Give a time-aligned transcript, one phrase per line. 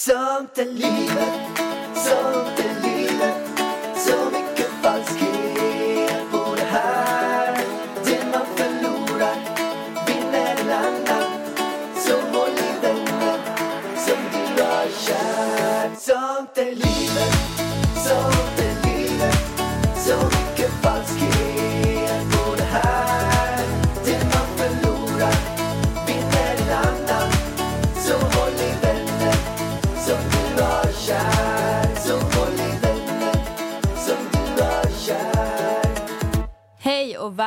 [0.00, 2.59] Sånt är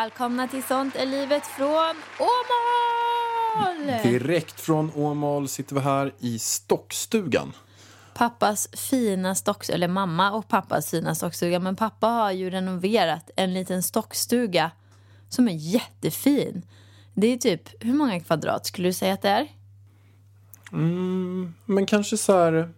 [0.04, 4.02] välkomna till Sånt är livet från Åmål!
[4.04, 7.54] Direkt från Åmål sitter vi här i Stockstugan.
[8.14, 11.60] Pappas fina stockstuga, eller mamma och pappas fina stockstuga.
[11.60, 14.72] Men pappa har ju renoverat en liten stockstuga
[15.30, 16.66] som är jättefin.
[17.14, 19.48] Det är typ, hur många kvadrat skulle du säga att det är?
[21.66, 22.74] Men kanske så här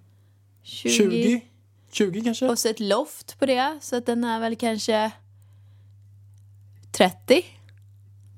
[0.64, 1.42] 20?
[1.92, 2.50] 20 kanske?
[2.50, 5.12] Och så ett loft på det, så att den är väl kanske
[6.98, 7.46] 30.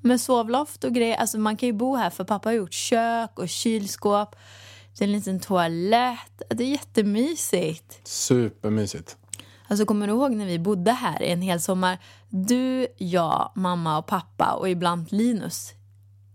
[0.02, 1.16] Med sovloft och grejer.
[1.16, 4.36] Alltså man kan ju bo här för pappa har gjort kök och kylskåp.
[4.98, 6.42] Det är en liten toalett.
[6.48, 8.08] Det är jättemysigt.
[8.08, 9.16] Supermysigt.
[9.68, 11.98] Alltså kommer du ihåg när vi bodde här en hel sommar?
[12.28, 15.72] Du, jag, mamma och pappa och ibland Linus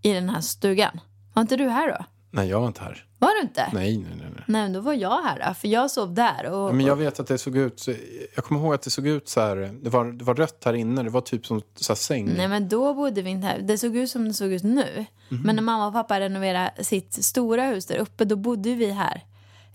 [0.01, 0.99] i den här stugan.
[1.33, 2.05] Var inte du här då?
[2.35, 3.05] Nej, jag var inte här.
[3.19, 3.69] Var du inte?
[3.73, 4.27] Nej, nej, nej.
[4.35, 4.43] nej.
[4.47, 6.51] Nej, men då var jag här då, för jag sov där.
[6.51, 7.79] Och, Men jag vet att det såg ut...
[7.79, 7.93] så-
[8.35, 9.55] Jag kommer ihåg att det såg ut så här...
[9.83, 11.03] Det var, det var rött här inne.
[11.03, 12.33] Det var typ som så här säng.
[12.37, 13.59] Nej men då bodde vi inte här.
[13.59, 15.05] Det såg ut som det såg ut nu.
[15.29, 15.41] Mhm.
[15.41, 19.21] Men när mamma och pappa renoverade sitt stora hus där uppe, då bodde vi här.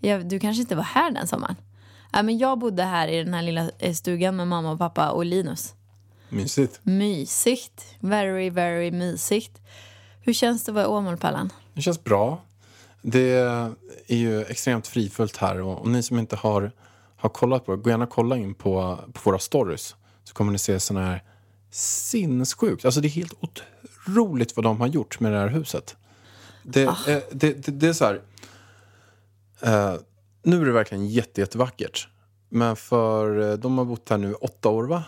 [0.00, 1.56] Jag, du kanske inte var här den sommaren?
[2.12, 5.10] Ja, men jag bodde här i den här lilla eh, stugan med mamma och pappa
[5.10, 5.74] och Linus.
[6.28, 6.80] Mysigt.
[6.82, 7.84] Mysigt.
[8.00, 9.58] Very, very mysigt.
[10.20, 11.52] Hur känns det att vara i Åmålpallan?
[11.74, 12.40] Det känns bra.
[13.10, 13.30] Det
[14.06, 15.60] är ju extremt frifullt här.
[15.60, 16.72] Och, och ni som inte har,
[17.16, 19.96] har kollat på det, gå gärna och kolla in på, på våra stories.
[20.24, 21.22] Så kommer ni se sådana här
[21.70, 22.84] sinnessjukt.
[22.84, 25.96] Alltså det är helt otroligt vad de har gjort med det här huset.
[26.62, 28.20] Det, eh, det, det, det är så här.
[29.60, 29.94] Eh,
[30.42, 32.08] nu är det verkligen jätte, jättevackert.
[32.48, 35.04] Men för, eh, de har bott här nu åtta år va?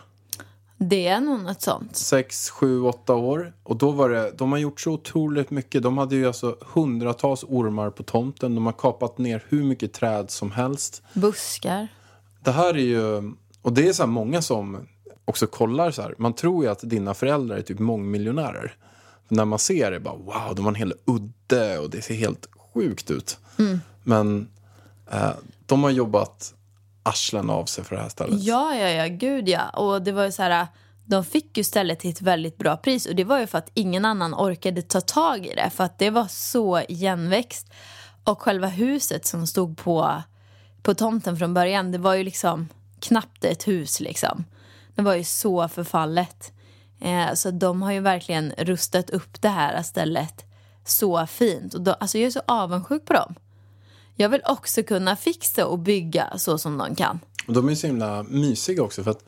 [0.82, 1.96] Det är nog något sånt.
[1.96, 3.52] sex, sju, åtta år.
[3.62, 5.82] Och då var det, de har gjort så otroligt mycket.
[5.82, 8.54] De hade ju alltså hundratals ormar på tomten.
[8.54, 11.02] De har kapat ner hur mycket träd som helst.
[11.12, 11.88] Buskar.
[12.40, 13.32] Det här är ju,
[13.62, 14.88] och det är så många som
[15.24, 16.14] också kollar så här.
[16.18, 18.74] Man tror ju att dina föräldrar är typ mångmiljonärer.
[19.28, 22.48] När man ser det bara wow, de har en hel udde och det ser helt
[22.74, 23.38] sjukt ut.
[24.02, 24.48] Men
[25.10, 25.30] eh,
[25.66, 26.54] de har jobbat
[27.02, 28.42] arslen av sig för det här stället.
[28.42, 29.68] Ja, ja, ja, gud ja.
[29.68, 30.66] Och det var ju så här,
[31.04, 33.70] de fick ju stället till ett väldigt bra pris och det var ju för att
[33.74, 37.72] ingen annan orkade ta tag i det för att det var så igenväxt.
[38.24, 40.22] Och själva huset som stod på,
[40.82, 42.68] på tomten från början, det var ju liksom
[43.00, 44.44] knappt ett hus liksom.
[44.94, 46.52] Det var ju så förfallet.
[47.00, 50.44] Eh, så de har ju verkligen rustat upp det här stället
[50.84, 51.74] så fint.
[51.74, 53.34] Och då, alltså jag är så avundsjuk på dem.
[54.20, 57.20] Jag vill också kunna fixa och bygga så som de kan.
[57.46, 59.24] Och de är så himla mysiga också för att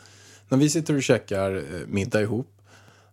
[0.48, 2.48] när vi sitter och käkar eh, middag ihop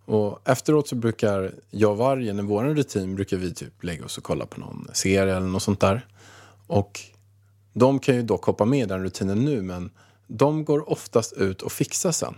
[0.06, 4.18] och efteråt så brukar jag och Vargen, i vår rutin, brukar vi typ lägga oss
[4.18, 6.08] och kolla på någon serie eller något sånt där.
[6.68, 7.00] Och
[7.74, 9.92] de kan ju dock hoppa med i den rutinen nu men
[10.28, 12.36] de går oftast ut och fixar sen.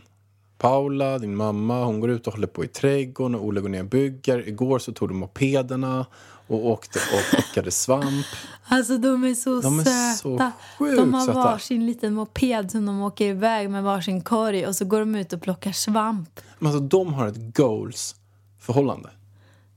[0.58, 3.84] Paula, din mamma, hon går ut och håller på i trädgården och Olle går ner
[3.84, 4.48] och bygger.
[4.48, 6.06] Igår så tog de mopederna
[6.48, 8.26] och åkte och plockade svamp.
[8.68, 10.18] Alltså de är så De är söta.
[10.18, 11.40] så sjukt de har söta.
[11.40, 15.34] varsin liten moped som de åker iväg med varsin korg och så går de ut
[15.34, 16.40] och plockar svamp.
[16.60, 19.10] Men alltså de har ett goals-förhållande.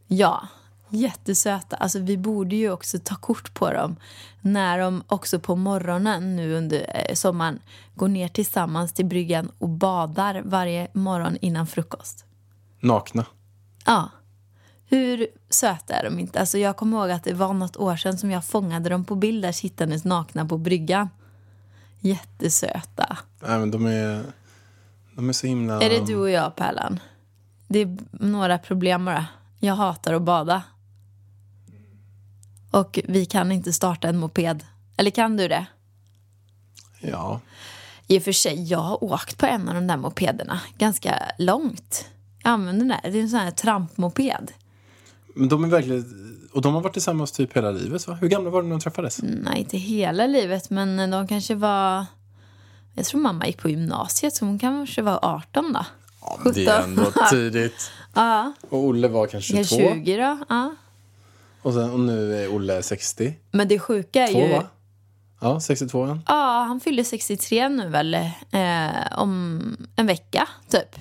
[0.07, 0.49] Ja,
[0.89, 1.77] jättesöta.
[1.77, 3.97] Alltså vi borde ju också ta kort på dem
[4.41, 7.59] när de också på morgonen nu under eh, sommaren
[7.95, 12.25] går ner tillsammans till bryggan och badar varje morgon innan frukost.
[12.81, 13.27] Nakna.
[13.87, 14.09] Ja.
[14.87, 16.41] Hur söta är de inte?
[16.41, 19.15] Alltså jag kommer ihåg att det var något år sedan som jag fångade dem på
[19.15, 21.09] bild där sittandes nakna på bryggan.
[22.01, 23.19] Jättesöta.
[23.41, 24.25] Nej, men de är,
[25.17, 25.83] de är så himla...
[25.83, 27.01] Är det du och jag, Pärlan?
[27.69, 29.27] Det är några problem bara.
[29.59, 30.63] Jag hatar att bada.
[32.71, 34.65] Och vi kan inte starta en moped.
[34.97, 35.67] Eller kan du det?
[37.01, 37.41] Ja.
[38.07, 42.11] I och för sig, jag har åkt på en av de där mopederna ganska långt.
[42.43, 43.11] Jag använder den där.
[43.11, 44.53] Det är en sån här trampmoped.
[45.35, 46.49] Men de är verkligen...
[46.53, 48.15] Och de har varit tillsammans typ hela livet, va?
[48.21, 49.21] Hur gamla var de när de träffades?
[49.23, 52.07] Nej, inte hela livet, men de kanske var...
[52.95, 55.87] Jag tror mamma gick på gymnasiet, så hon kanske var 18 då.
[56.21, 56.91] Ja, men det är 17.
[56.91, 57.91] ändå tidigt.
[58.17, 59.95] Ja, Och Olle var kanske jag 22.
[59.95, 60.39] 20 då.
[60.49, 60.75] Ja.
[61.63, 63.35] Och, sen, och nu är Olle 60.
[63.51, 64.53] Men det sjuka är Två, ju...
[64.53, 64.67] va?
[65.41, 66.21] Ja, 62 -an.
[66.27, 69.61] Ja, han fyller 63 nu väl eh, om
[69.97, 70.97] en vecka typ.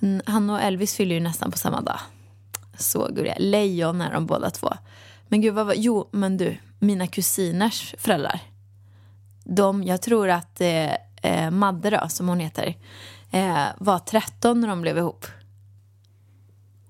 [0.00, 1.98] Mm, Han och Elvis fyller ju nästan på samma dag.
[2.82, 3.36] Så gulliga.
[3.38, 4.72] Lejon är de båda två.
[5.28, 5.74] Men gud, vad var...
[5.76, 8.40] Jo, men du, mina kusiners föräldrar.
[9.44, 10.92] De, jag tror att eh,
[11.22, 12.76] eh, Madde då, som hon heter,
[13.30, 15.26] eh, var 13 när de blev ihop.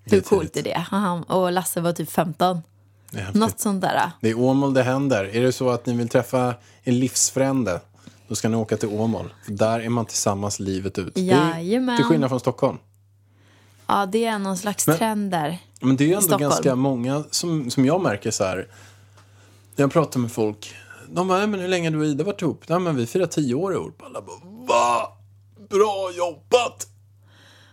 [0.04, 0.86] Hur coolt är det?
[1.34, 2.62] Och Lasse var typ 15.
[3.10, 3.40] Det är häftigt.
[3.40, 4.10] Något sånt där.
[4.20, 5.24] Det är Åmål det händer.
[5.24, 7.80] Är det så att ni vill träffa en livsfrände,
[8.28, 9.34] då ska ni åka till Åmål.
[9.44, 11.18] För där är man tillsammans livet ut.
[11.18, 11.96] Jajamän.
[11.96, 12.78] till skillnad från Stockholm.
[13.86, 15.58] Ja, det är någon slags Men- trend där.
[15.82, 16.42] Men det är ändå Stockholm.
[16.50, 18.56] ganska många som, som jag märker så här.
[19.76, 20.74] När jag pratar med folk.
[21.08, 22.68] De bara, "Nej, men hur länge har du och Ida varit ihop?
[22.68, 23.92] Nej, men vi firar tio år i år.
[24.04, 24.36] Alla bara,
[24.68, 25.08] va?
[25.70, 26.86] Bra jobbat!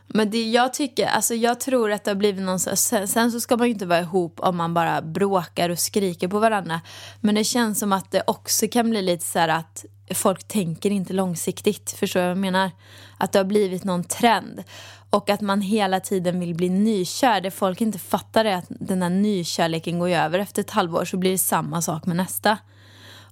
[0.08, 3.40] Men det jag tycker, alltså jag tror att det har blivit någon sen, sen så
[3.40, 6.82] ska man ju inte vara ihop om man bara bråkar och skriker på varandra.
[7.22, 10.92] Men det känns som att det också kan bli lite så här att folk tänker
[10.92, 11.92] inte långsiktigt.
[11.92, 12.72] Förstår du vad jag menar?
[13.18, 14.64] Att det har blivit någon trend.
[15.10, 17.42] Och att man hela tiden vill bli nykär.
[17.42, 20.40] Det folk inte fattar är att den här nykärleken går över.
[20.40, 22.58] Efter ett halvår så blir det samma sak med nästa.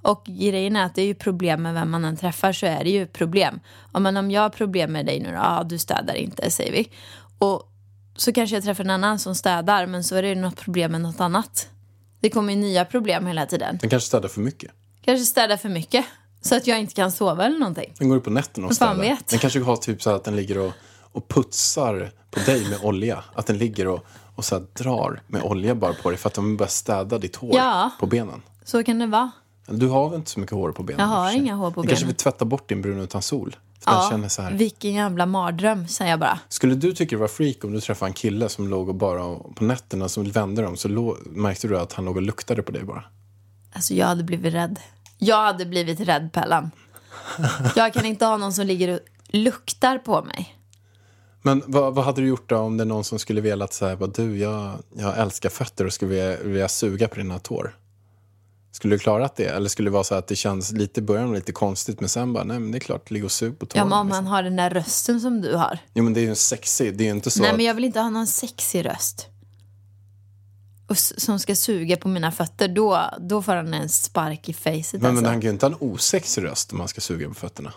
[0.01, 2.83] Och grejen är att det är ju problem med vem man än träffar så är
[2.83, 3.59] det ju problem.
[3.93, 6.71] Ja, men om jag har problem med dig nu då, ja du städar inte säger
[6.71, 6.89] vi.
[7.39, 7.71] Och
[8.15, 10.91] så kanske jag träffar en annan som städar men så är det ju något problem
[10.91, 11.69] med något annat.
[12.19, 13.77] Det kommer ju nya problem hela tiden.
[13.81, 14.71] Den kanske städar för mycket.
[15.01, 16.05] Kanske städar för mycket
[16.41, 17.93] så att jag inte kan sova eller någonting.
[17.97, 19.17] Den går upp på nätterna och städar.
[19.29, 20.71] Den kanske har typ så att den ligger och,
[21.17, 23.23] och putsar på dig med olja.
[23.35, 24.05] Att den ligger och,
[24.35, 27.55] och så drar med olja bara på dig för att de börjar städa ditt hår
[27.55, 27.91] Ja.
[27.99, 28.41] på benen.
[28.63, 29.31] Så kan det vara.
[29.67, 31.09] Du har väl inte så mycket hår på benen?
[31.09, 32.07] Jag har inga hår på Den kanske benen.
[32.07, 33.55] vill tvätta bort din brun utan sol.
[33.79, 34.51] För den känner så här.
[34.51, 36.39] vilken jävla mardröm säger jag bara.
[36.49, 39.35] Skulle du tycka det var freak om du träffade en kille som låg och bara
[39.55, 42.71] på nätterna som vände dem så lå- märkte du att han låg och luktade på
[42.71, 43.03] dig bara?
[43.73, 44.79] Alltså jag hade blivit rädd.
[45.17, 46.71] Jag hade blivit rädd Pellan.
[47.75, 50.56] Jag kan inte ha någon som ligger och luktar på mig.
[51.47, 53.73] Men vad, vad hade du gjort då om det är någon som skulle vilja att
[53.73, 57.77] säga bara, du, jag, jag älskar fötter och skulle vilja, vilja suga på dina tår?
[58.71, 59.45] Skulle du klarat det?
[59.45, 62.33] Eller skulle det vara så att det känns lite i början lite konstigt men sen
[62.33, 63.85] bara, nej men det är klart, ligg och sug på Ja, tårna.
[63.85, 64.23] men om liksom.
[64.23, 65.79] man har den där rösten som du har.
[65.93, 67.57] Jo men det är ju en sexig, det är ju inte så Nej, att...
[67.57, 69.27] men jag vill inte ha någon sexig röst.
[70.87, 72.67] Och som ska suga på mina fötter.
[72.67, 74.93] Då, då får han en spark i facet.
[74.93, 75.21] Men, alltså.
[75.21, 77.73] men han kan ju inte ha en osexig röst om man ska suga på fötterna.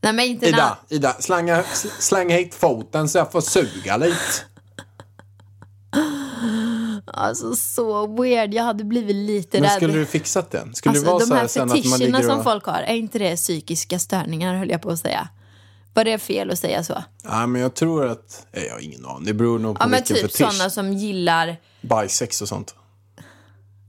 [0.00, 0.58] Nej, men inte när...
[0.58, 4.16] Ida, Ida, slänga, sl- släng hit foten så jag får suga lite.
[7.06, 8.54] Alltså så weird.
[8.54, 9.76] Jag hade blivit lite Men rädd.
[9.76, 10.64] skulle du fixat det?
[10.74, 12.44] Skulle alltså, vara de så här här att man fetischerna ligger som och...
[12.44, 15.28] folk har, är inte det psykiska störningar höll jag på att säga?
[15.94, 17.04] Var det fel att säga så?
[17.24, 18.46] Ja, men jag tror att...
[18.52, 19.24] Jag har ingen aning.
[19.24, 20.52] Det beror nog på Ja, men vilken typ fetisch.
[20.52, 21.56] sådana som gillar...
[21.80, 22.74] Bajsex och sånt.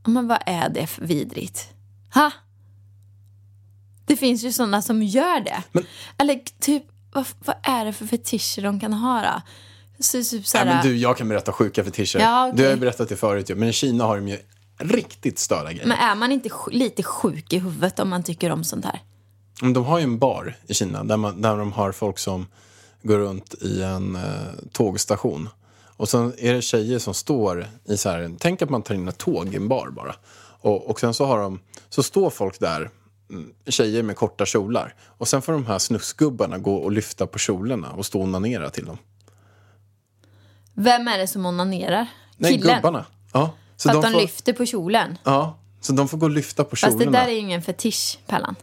[0.04, 1.68] Ja, Men vad är det för vidrigt?
[2.14, 2.32] Ha?
[4.08, 5.64] Det finns ju sådana som gör det.
[5.72, 5.86] Men-
[6.18, 6.84] Eller typ,
[7.14, 9.42] vad, vad är det för fetischer de kan ha då?
[10.04, 12.20] Så, typ Nej, såhär, men du, jag kan berätta sjuka fetischer.
[12.20, 12.58] Ja, okej.
[12.58, 13.56] Du har ju berättat det förut ju.
[13.56, 14.38] Men i Kina har de ju
[14.80, 15.88] riktigt störda grejer.
[15.88, 19.02] men är man inte lite sjuk i huvudet om man tycker om sånt här?
[19.74, 22.48] De har ju en bar i Kina där, man, där de har folk som
[23.04, 24.22] går runt i en eh,
[24.72, 25.50] tågstation.
[25.98, 29.08] Och sen är det tjejer som står i så här, tänk att man tar in
[29.08, 30.16] ett tåg i en bar bara.
[30.62, 31.60] Och, och sen så har de,
[31.90, 32.90] så står folk där,
[33.68, 34.96] tjejer med korta kjolar.
[35.02, 38.70] Och sen får de här snusgubbarna gå och lyfta på kjolarna och stå och onanera
[38.70, 38.98] till dem.
[40.74, 42.08] Vem är det som onanerar?
[42.38, 42.76] Nej, Killen?
[42.76, 43.06] gubbarna.
[43.34, 43.54] Ja.
[43.78, 45.18] Så För att de, får, lyfter på kjolen?
[45.24, 47.12] Ja, så de får gå och lyfta på Fast kjolarna.
[47.12, 48.56] det där är ju ingen fetisch, Pellan.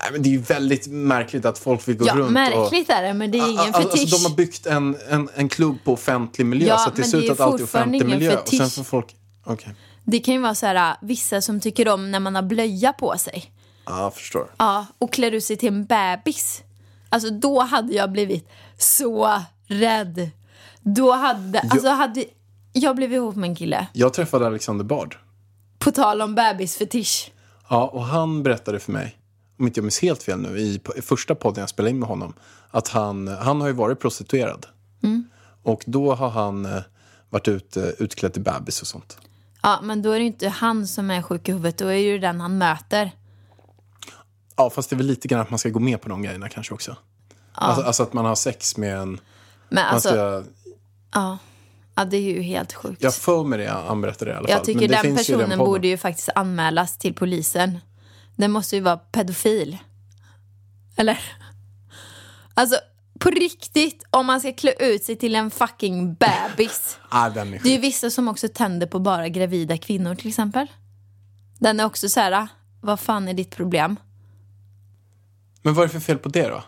[0.00, 2.32] Nej, men det är ju väldigt märkligt att folk vill gå Ja, runt och...
[2.32, 4.10] märkligt är det, men det är ingen Alltså, fetisch.
[4.10, 7.10] de har byggt en, en, en klubb på offentlig miljö Ja, så att det men
[7.10, 8.36] ser det ut är att allt är offentlig miljö.
[8.36, 8.74] Och sen fetisch.
[8.74, 9.16] får folk...
[9.44, 9.74] Okej.
[10.10, 13.18] Det kan ju vara så här, vissa som tycker om när man har blöja på
[13.18, 13.52] sig.
[13.86, 14.50] Ja, jag förstår.
[14.58, 16.62] Ja, och klär ut sig till en bebis.
[17.08, 18.48] Alltså då hade jag blivit
[18.78, 20.30] så rädd.
[20.80, 22.24] Då hade, alltså hade
[22.72, 23.86] jag blivit ihop med en kille.
[23.92, 25.16] Jag träffade Alexander Bard.
[25.78, 27.32] På tal om bebisfetisch.
[27.68, 29.18] Ja, och han berättade för mig,
[29.58, 32.08] om inte jag minns helt fel nu, i, i första podden jag spelade in med
[32.08, 32.32] honom,
[32.70, 34.66] att han, han har ju varit prostituerad.
[35.02, 35.28] Mm.
[35.62, 36.82] Och då har han eh,
[37.30, 39.18] varit ut, eh, utklädd till bebis och sånt.
[39.62, 42.00] Ja, men då är det inte han som är sjuk i huvudet, då är det
[42.00, 43.10] ju den han möter.
[44.56, 46.48] Ja, fast det är väl lite grann att man ska gå med på de grejerna
[46.48, 46.96] kanske också.
[47.52, 49.20] Alltså, alltså att man har sex med en...
[49.68, 50.44] Men alltså, ska,
[51.14, 51.38] ja.
[51.94, 53.02] ja, det är ju helt sjukt.
[53.02, 54.56] jag får med det, han berättade det i alla fall.
[54.56, 55.58] Jag tycker den finns ju personen podden.
[55.58, 57.78] borde ju faktiskt anmälas till polisen.
[58.36, 59.78] Den måste ju vara pedofil.
[60.96, 61.20] Eller?
[62.54, 62.76] Alltså,
[63.18, 66.98] på riktigt, om man ska klä ut sig till en fucking bebis.
[67.08, 70.66] Ah, den är Det är vissa som också tänder på bara gravida kvinnor till exempel.
[71.58, 72.48] Den är också så här, ah,
[72.80, 73.96] vad fan är ditt problem?
[75.62, 76.64] Men vad är det för fel på det då?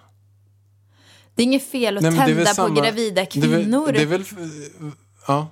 [1.35, 3.93] Det är inget fel att Nej, tända på samma- gravida Det är väl- kvinnor.
[3.93, 4.25] Det är väl...
[5.27, 5.47] Ja.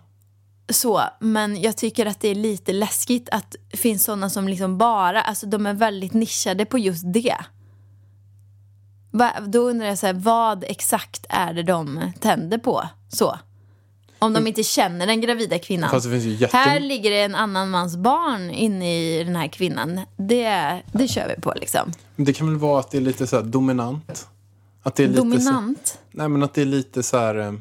[0.71, 4.79] så, men jag tycker att det är lite läskigt att det finns sådana som liksom
[4.79, 7.37] bara, alltså de är väldigt nischade på just det.
[9.11, 12.89] Va, då undrar jag så här, vad exakt är det de tänder på?
[13.09, 13.39] Så.
[14.19, 16.01] Om de inte känner den gravida kvinnan.
[16.21, 16.57] Jätte...
[16.57, 20.01] Här ligger det en annan mans barn inne i den här kvinnan.
[20.17, 21.93] Det, det kör vi på liksom.
[22.17, 24.29] Det kan väl vara att det är lite så här dominant?
[24.83, 25.87] Att det är lite Dominant.
[25.87, 27.35] Så, nej, men att det är lite så här...
[27.35, 27.53] eh,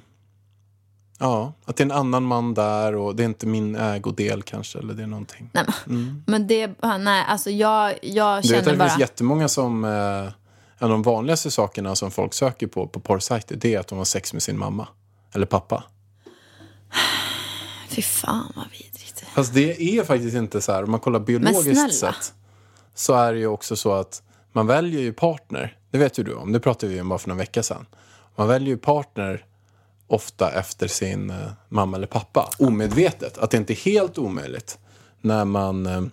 [1.20, 4.80] Ja, att det är en annan man där och det är inte min ägodel kanske.
[4.80, 5.50] Eller det är någonting.
[5.54, 8.42] Nej, men, men det, nej, alltså jag, jag Mm.
[8.42, 8.89] Du vet känner att det bara...
[8.89, 9.86] finns jättemånga som...
[9.86, 10.32] Eh,
[10.79, 13.98] en av de vanligaste sakerna som folk söker på på porrsajter det är att de
[13.98, 14.88] har sex med sin mamma.
[15.34, 15.84] Eller pappa.
[17.89, 19.25] Fy fan vad vidrigt.
[19.36, 22.34] Fast det är faktiskt inte så här, om man kollar biologiskt sett.
[22.93, 25.77] Så är det ju också så att man väljer ju partner.
[25.91, 27.86] Det vet ju du om, det pratade vi om bara för några vecka sedan.
[28.36, 29.46] Man väljer ju partner
[30.07, 32.50] ofta efter sin eh, mamma eller pappa.
[32.60, 33.38] Omedvetet.
[33.38, 34.79] Att det inte är helt omöjligt.
[35.22, 36.03] När man eh,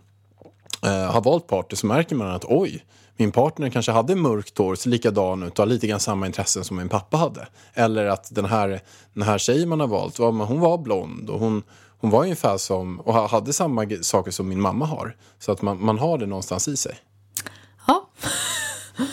[0.82, 2.84] eh, har valt partner så märker man att oj,
[3.16, 6.64] min partner kanske hade mörkt hår, ser likadan ut och har lite grann samma intressen
[6.64, 7.48] som min pappa hade.
[7.74, 8.80] Eller att den här,
[9.12, 11.62] den här tjejen man har valt, hon var blond och hon,
[12.00, 15.16] hon var ungefär som, och ha- hade samma saker som min mamma har.
[15.38, 16.96] Så att man, man har det någonstans i sig.
[17.86, 18.08] Ja.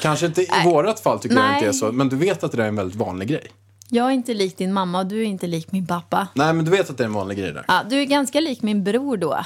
[0.02, 1.56] Kanske inte i vårat fall tycker jag Nej.
[1.56, 3.48] inte är så, men du vet att det där är en väldigt vanlig grej.
[3.90, 6.28] Jag är inte lik din mamma och du är inte lik min pappa.
[6.34, 7.66] Nej, men du vet att det är en vanlig grej där.
[7.68, 9.40] Ja, du är ganska lik min bror då.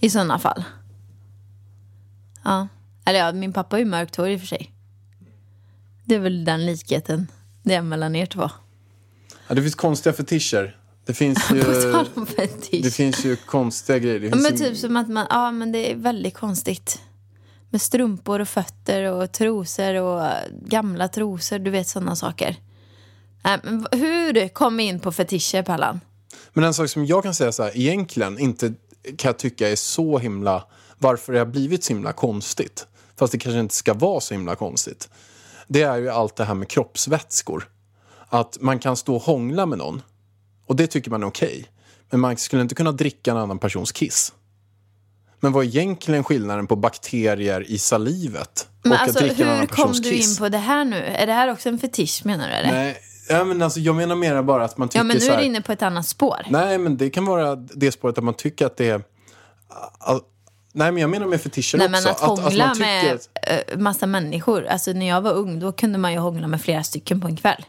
[0.00, 0.64] I sådana fall.
[2.44, 2.68] Ja.
[3.04, 4.72] Eller ja, min pappa är ju mörkt hår i och för sig.
[6.04, 7.26] Det är väl den likheten
[7.62, 8.50] det är mellan er två.
[9.48, 10.76] Ja, det finns konstiga fetischer.
[11.04, 11.62] Det finns ju,
[12.82, 14.20] det finns ju konstiga grejer.
[14.20, 17.00] Det Ja, men ju- typ som att man, ja men det är väldigt konstigt.
[17.70, 20.28] Med strumpor och fötter och trosor och
[20.66, 22.56] gamla trosor, du vet sådana saker.
[23.92, 26.00] Hur kom vi in på fetischer, Pallan?
[26.52, 28.74] Men en sak som jag kan säga så här, egentligen inte
[29.16, 30.64] kan jag tycka är så himla,
[31.02, 32.86] varför det har blivit så himla konstigt.
[33.18, 35.08] Fast det kanske inte ska vara så himla konstigt.
[35.68, 37.68] Det är ju allt det här med kroppsvätskor.
[38.28, 40.02] Att man kan stå och hångla med någon.
[40.66, 41.66] Och det tycker man är okej.
[42.10, 44.32] Men man skulle inte kunna dricka en annan persons kiss.
[45.40, 49.48] Men vad är egentligen skillnaden på bakterier i salivet och Men att alltså, dricka en
[49.48, 50.30] hur annan kom persons du kiss?
[50.30, 50.96] in på det här nu?
[50.96, 52.54] Är det här också en fetisch menar du?
[52.54, 52.72] Eller?
[52.72, 52.96] Nej,
[53.28, 55.44] ja, men alltså, jag menar mera bara att man tycker ja, men nu är du
[55.44, 56.46] inne på ett annat spår.
[56.48, 59.02] Nej, men det kan vara det spåret att man tycker att det är...
[60.74, 62.02] Nej, men jag menar med fetischer Nej, också.
[62.02, 63.28] men att hångla man tycker med att-
[63.72, 64.66] eh, massa människor.
[64.66, 67.36] Alltså när jag var ung, då kunde man ju hångla med flera stycken på en
[67.36, 67.64] kväll.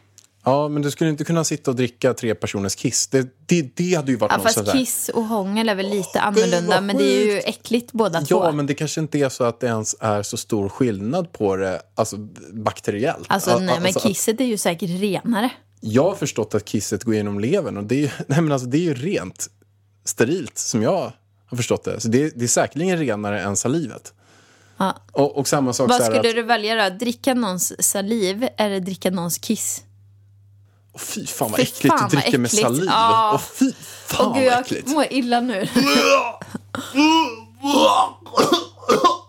[0.46, 3.06] Ja, men du skulle inte kunna sitta och dricka tre personers kiss.
[3.06, 6.20] Det, det, det hade ju varit Ja, något fast kiss och hångel är väl lite
[6.20, 8.52] annorlunda, vad men det är ju äckligt båda Ja, två.
[8.52, 11.80] men det kanske inte är så att det ens är så stor skillnad på det
[11.94, 12.16] alltså,
[12.52, 13.26] bakteriellt.
[13.28, 15.50] Alltså, Al- nej, men alltså, att- kisset är ju säkert renare.
[15.80, 18.68] Jag har förstått att kisset går genom levern och det är, ju- nej, men alltså,
[18.68, 19.46] det är ju rent
[20.04, 21.12] sterilt som jag
[21.46, 22.00] har förstått det.
[22.00, 24.12] Så det, det är säkerligen renare än salivet.
[24.76, 24.96] Ja.
[25.12, 26.96] Och, och samma sak Vad skulle att, du välja då?
[26.96, 29.82] Dricka någons saliv eller dricka någons kiss?
[30.92, 32.84] Åh, fy fan vad Fy äckligt fan att dricka vad med saliv.
[32.86, 33.30] Ja.
[33.34, 33.72] Åh, fy
[34.06, 34.88] fan Åh gud, vad jag äckligt.
[34.88, 35.68] mår illa nu.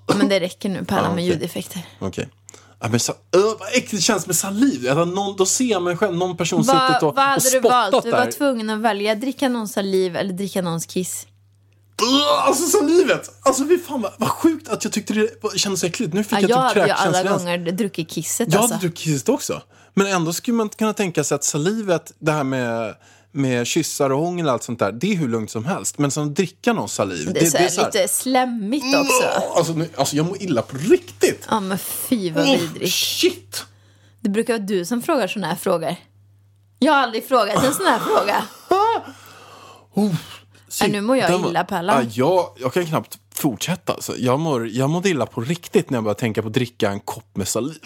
[0.18, 1.26] men det räcker nu, Pärlan, Ja, med okej.
[1.26, 1.82] ljudeffekter.
[2.00, 2.30] Okej.
[2.80, 4.96] Ja, men så, öh, vad äckligt det känns med saliv.
[4.96, 7.94] Någon, då ser man själv någon person suttit Vad, och, vad och hade du spottat
[7.94, 8.04] valt?
[8.06, 8.26] Du där.
[8.26, 11.28] var tvungen att välja dricka någons saliv eller dricka någons kiss.
[12.46, 13.30] Alltså salivet!
[13.42, 16.14] Alltså fy fan vad, vad sjukt att jag tyckte det kändes äckligt.
[16.14, 17.38] Nu fick Ja, jag, jag typ hade ju alla kräkkänsla.
[17.58, 18.74] gånger druckit kisset Jag alltså.
[18.76, 19.62] hade druckit kisset också.
[19.94, 22.96] Men ändå skulle man kunna tänka sig att salivet, det här med,
[23.32, 25.98] med kyssar och hångel och allt sånt där, det är hur lugnt som helst.
[25.98, 29.28] Men som att dricka någon saliv, Det är, så här, så här- lite slemmigt också.
[29.58, 31.48] Alltså, nu, alltså jag mår illa på riktigt.
[31.50, 32.94] Ja men fy vad Oh, vidrigt.
[32.96, 33.64] shit!
[34.22, 35.96] Det brukar vara du som frågar såna här frågor.
[36.80, 38.44] Jag har aldrig frågat en sån här fråga.
[40.76, 42.04] Shit, nu mår jag den illa, Pärlan.
[42.04, 43.94] Ja, jag, jag kan knappt fortsätta.
[43.94, 44.18] Alltså.
[44.18, 47.00] Jag, mår, jag mådde illa på riktigt när jag började tänka på att dricka en
[47.00, 47.78] kopp med saliv.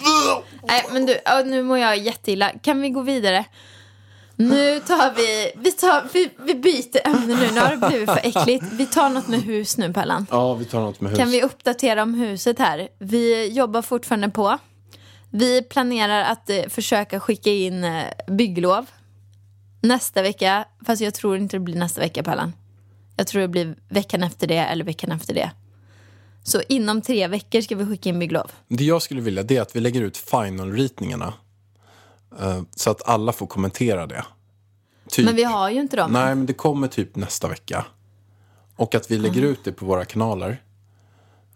[0.67, 2.49] Nej men du, nu mår jag jätteilla.
[2.49, 3.45] Kan vi gå vidare?
[4.35, 7.51] Nu tar vi, vi, tar, vi, vi byter ämne nu.
[7.51, 8.65] Nu har det blivit för äckligt.
[8.71, 10.27] Vi tar något med hus nu Pallan.
[10.31, 11.19] Ja, vi tar något med hus.
[11.19, 12.87] Kan vi uppdatera om huset här?
[12.99, 14.57] Vi jobbar fortfarande på.
[15.31, 18.85] Vi planerar att eh, försöka skicka in eh, bygglov
[19.81, 20.65] nästa vecka.
[20.85, 22.53] Fast jag tror inte det blir nästa vecka Pallan.
[23.19, 25.51] Jag tror det blir veckan efter det eller veckan efter det.
[26.43, 28.51] Så inom tre veckor ska vi skicka in bygglov.
[28.67, 31.33] Det jag skulle vilja det är att vi lägger ut final-ritningarna.
[32.39, 34.25] eh, så att alla får kommentera det.
[35.09, 35.25] Typ.
[35.25, 36.11] Men vi har ju inte dem.
[36.11, 37.85] Nej, men det kommer typ nästa vecka.
[38.75, 40.61] Och att vi lägger ut det på våra kanaler.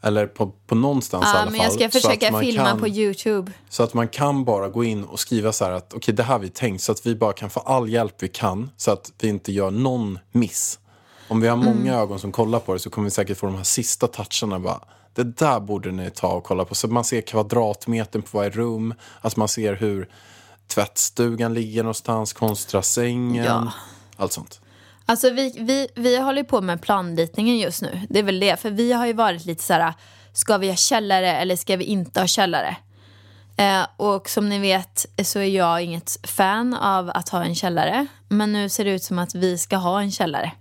[0.01, 1.65] Eller på, på någonstans i Ja, alla men fall.
[1.82, 3.51] jag ska försöka filma kan- på YouTube.
[3.70, 6.34] Så att man kan bara gå in och skriva så här att okej, det här
[6.34, 6.82] har vi tänkt.
[6.84, 8.70] Så att vi bara kan få all hjälp vi kan.
[8.77, 10.79] Så att vi inte gör någon miss.
[11.27, 11.65] Om vi har Mm.
[11.77, 14.60] många ögon som kollar på det så kommer vi säkert få de här sista toucherna.
[14.60, 14.80] Bara,
[15.13, 16.75] det där borde ni ta och kolla på.
[16.75, 18.94] Så man ser kvadratmetern på varje rum.
[19.22, 20.10] Alltså man ser hur
[20.68, 23.46] tvättstugan ligger någonstans kontra sängen.
[23.46, 23.72] Ja.
[24.18, 24.60] Allt sånt.
[25.06, 28.01] Alltså vi, vi, vi håller på med planritningen just nu.
[28.10, 28.60] Det är väl det.
[28.60, 29.94] För vi har ju varit lite så här,
[30.34, 32.75] ska vi ha källare eller ska vi inte ha källare?
[33.58, 38.08] Eh, och som ni vet så är jag inget fan av att ha en källare.
[38.27, 40.51] Men nu ser det ut som att vi ska ha en källare.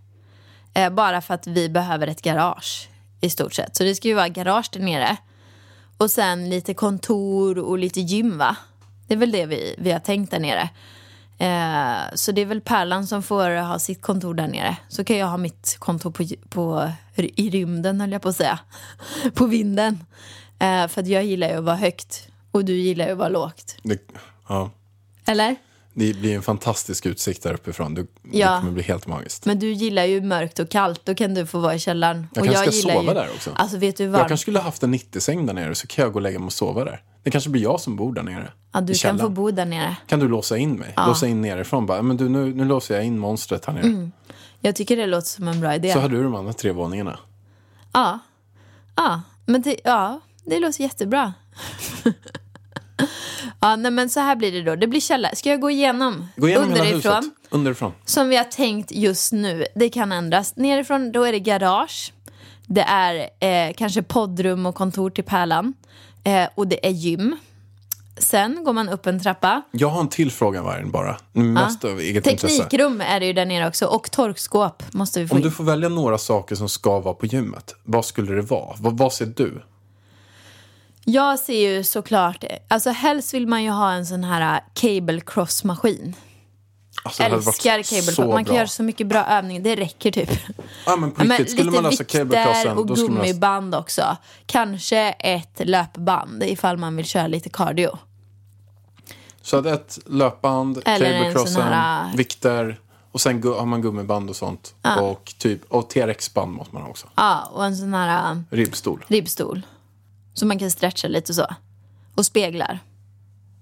[0.75, 2.89] Eh, bara för att vi behöver ett garage
[3.21, 3.77] i stort sett.
[3.77, 5.17] Så det ska ju vara garage där nere.
[5.97, 8.57] Och sen lite kontor och lite gym va?
[9.07, 10.69] Det är väl det vi, vi har tänkt där nere.
[11.39, 14.77] Eh, så det är väl Pärlan som får ha sitt kontor där nere.
[14.89, 18.59] Så kan jag ha mitt kontor på, på, i rymden höll jag på att säga.
[19.35, 20.05] på vinden.
[20.59, 23.77] Eh, för jag gillar ju att vara högt och du gillar ju att vara lågt.
[23.83, 23.99] Det,
[24.49, 24.71] ja.
[25.27, 25.57] Eller?
[25.95, 27.95] Det blir en fantastisk utsikt där uppifrån.
[27.95, 28.51] Det, Ja.
[28.53, 29.45] det kommer bli helt magiskt.
[29.47, 32.27] Men du gillar ju mörkt och kallt, då kan du få vara i källaren.
[32.35, 33.51] Jag kanske ska gillar sova ju, där också.
[33.55, 34.21] Alltså vet du vad?
[34.21, 36.39] Jag kanske skulle ha haft en 90-säng där nere så kan jag gå och lägga
[36.39, 37.03] mig och sova där.
[37.23, 38.53] Det kanske blir jag som bor där nere.
[38.73, 39.97] ja, du kan få bo där nere.
[40.07, 40.95] Kan du låsa in mig?
[40.97, 42.03] Låsa in nerifrån bara.
[42.03, 43.83] Men du, nu, nu låser jag in monstret här nere.
[43.87, 44.13] Mm.
[44.61, 45.93] Jag tycker det låter som en bra idé.
[45.93, 47.19] Så har du de andra tre våningarna.
[47.93, 48.19] Ja.
[48.97, 51.33] Ja, men det, ja, det låter jättebra.
[53.61, 54.77] ja, nej, men så här blir det då.
[54.77, 55.37] Det blir källare.
[55.37, 56.29] Ska jag gå igenom?
[56.37, 57.31] Gå igenom Underifrån.
[57.51, 57.93] Underifrån.
[58.05, 59.67] Som vi har tänkt just nu.
[59.75, 60.57] Det kan ändras.
[60.57, 62.13] Nerifrån då är det garage.
[62.67, 65.75] Det är eh, kanske poddrum och kontor till Pärlan.
[66.25, 67.37] Eh, och det är gym.
[68.19, 69.63] Sen går man upp en trappa.
[69.71, 71.17] Jag har en till fråga Vargen bara.
[71.33, 72.57] Mest av eget intresse.
[72.57, 73.87] Teknikrum är det ju där nere också.
[73.87, 75.45] Och torkskåp måste vi få Om in.
[75.45, 77.75] du får välja några saker som ska vara på gymmet.
[77.85, 78.77] Vad skulle det vara?
[78.79, 79.63] Vad, vad ser du?
[81.05, 85.21] Jag ser ju såklart, alltså helst vill man ju ha en sån här äh, cable
[85.21, 86.15] cross maskin.
[87.05, 88.19] Alltså, Älskar cable cross.
[88.19, 88.57] Man kan bra.
[88.57, 90.31] göra så mycket bra övningar, det räcker typ.
[90.87, 91.51] Ja, men på Ja, riktigt.
[91.51, 94.17] Skulle man lösa vikter cablecrossen, och gummiband också.
[94.47, 97.99] Kanske ett löpband ifall man vill köra lite cardio.
[99.43, 102.81] Så att ett löpband, Eller en cablecrossen, sån här- äh, vikter
[103.13, 104.75] och sen har man gummiband och sånt.
[105.01, 107.07] Och typ, och TRX-band måste man ha också.
[107.15, 109.05] Ja, och en sån här äh, Ribbstol.
[109.09, 109.63] ribbstol.
[110.35, 111.47] Så man kan stretcha lite och så.
[112.15, 112.79] Och speglar.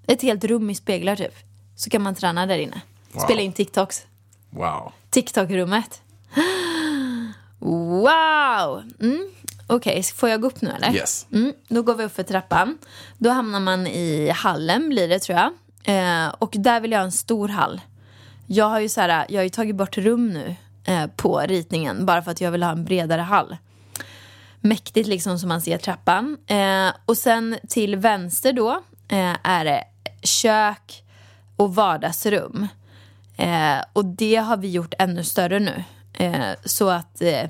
[0.07, 1.35] Ett helt rum i speglar typ.
[1.77, 2.81] Så kan man träna där inne.
[3.13, 3.23] Wow.
[3.23, 4.07] Spela in TikToks.
[4.51, 4.93] Wow.
[5.11, 6.03] TikTok-rummet.
[7.63, 8.83] Wow!
[9.01, 9.31] Mm.
[9.67, 10.95] Okej, får jag gå upp nu eller?
[10.95, 11.27] Yes.
[11.33, 12.79] Mm, då går vi upp för trappan.
[13.19, 15.53] Då hamnar man i hallen blir det tror jag.
[15.85, 17.81] Eh, och där vill jag ha en stor hall.
[18.47, 22.07] Jag har ju, så här, jag har ju tagit bort rum nu eh, på ritningen
[22.07, 23.57] bara för att jag vill ha en bredare hall.
[24.61, 26.37] Mäktigt liksom som man ser trappan.
[26.46, 28.70] Eh, och sen till vänster då
[29.09, 29.85] eh, är det
[30.23, 31.05] kök
[31.57, 32.68] och vardagsrum.
[33.37, 35.85] Eh, och det har vi gjort ännu större nu.
[36.12, 37.44] Eh, så att eh,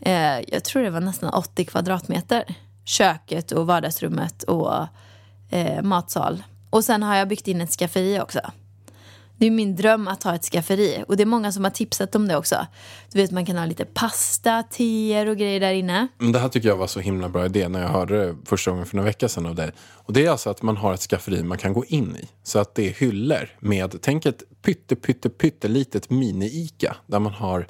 [0.00, 2.44] eh, jag tror det var nästan 80 kvadratmeter.
[2.84, 4.86] Köket och vardagsrummet och
[5.50, 6.42] eh, matsal.
[6.70, 8.40] Och sen har jag byggt in ett skafferi också.
[9.38, 11.04] Det är min dröm att ha ett skafferi.
[11.08, 12.66] Och det är många som har tipsat om det också.
[13.12, 16.08] Du vet man kan ha lite pasta, teer och grejer där inne.
[16.18, 18.70] Men det här tycker jag var så himla bra idé när jag hörde det första
[18.70, 19.70] gången för några veckor sedan av dig.
[19.78, 22.28] Och det är alltså att man har ett skafferi man kan gå in i.
[22.42, 26.94] Så att det är hyllor med, tänk ett pytte, pytte, pytte litet mini-Ica.
[27.06, 27.66] Där man har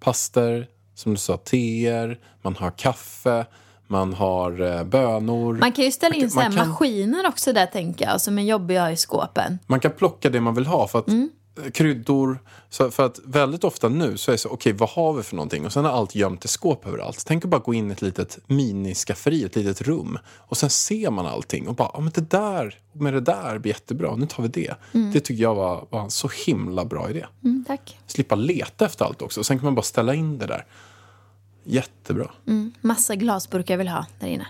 [0.00, 3.46] pastor, som du sa, teer, man har kaffe,
[3.92, 5.54] man har eh, bönor.
[5.54, 8.20] Man kan ju ställa in Man man kan- maskiner också där tänker jag.
[8.20, 9.58] Som är jobbiga i skåpen.
[9.66, 10.88] Man kan plocka det man vill ha.
[10.88, 11.30] För att Mm.
[11.64, 12.38] eh, kryddor.
[12.70, 15.36] Så för att väldigt ofta nu så är det så, okej vad har vi för
[15.36, 15.66] någonting?
[15.66, 17.22] Och sen är allt gömt i skåp överallt.
[17.26, 20.18] Tänk att bara gå in i ett litet miniskafferi, ett litet rum.
[20.36, 23.72] Och sen ser man allting och bara, ja men det där med det där blir
[23.72, 24.74] jättebra, nu tar vi det.
[25.12, 27.24] Det tycker jag var, var en så himla bra idé.
[27.44, 27.98] Mm, tack.
[28.06, 29.40] Slippa leta efter allt också.
[29.40, 30.64] Och sen kan man bara ställa in det där.
[31.64, 32.30] Jättebra.
[32.80, 34.46] Massa glasburkar jag vill ha där inne.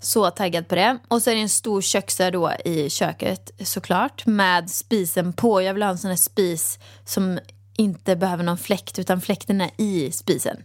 [0.00, 0.98] Så taggad på det.
[1.08, 4.26] Och så är det en stor köksö då i köket såklart.
[4.26, 5.62] Med spisen på.
[5.62, 7.38] Jag vill ha en sån här spis som
[7.76, 8.98] inte behöver någon fläkt.
[8.98, 10.56] Utan fläkten är i spisen.